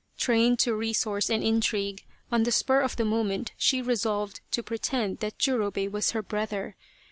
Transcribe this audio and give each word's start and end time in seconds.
Trained 0.17 0.57
to 0.61 0.73
resource 0.73 1.29
and 1.29 1.43
intrigue, 1.43 2.03
on 2.31 2.41
the 2.41 2.51
spur 2.51 2.81
of 2.81 2.95
the 2.95 3.05
moment 3.05 3.51
she 3.55 3.83
resolved 3.83 4.41
to 4.49 4.63
pretend 4.63 5.19
that 5.19 5.37
Jurobei 5.37 5.87
was 5.87 6.09
her 6.09 6.23
brother. 6.23 6.75